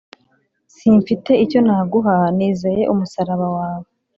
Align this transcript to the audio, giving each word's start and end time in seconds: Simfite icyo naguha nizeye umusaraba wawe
Simfite 0.75 1.31
icyo 1.43 1.59
naguha 1.67 2.15
nizeye 2.37 2.83
umusaraba 2.93 3.47
wawe 3.57 3.87